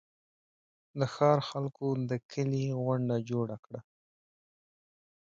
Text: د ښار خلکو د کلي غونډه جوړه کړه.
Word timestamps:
د 0.99 1.01
ښار 1.13 1.39
خلکو 1.49 1.87
د 2.09 2.11
کلي 2.31 2.65
غونډه 2.83 3.15
جوړه 3.29 3.55
کړه. 3.65 3.81